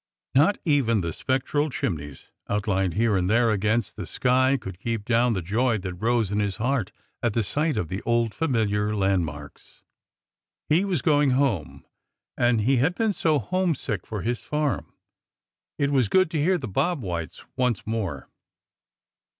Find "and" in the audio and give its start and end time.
3.15-3.29, 12.35-12.61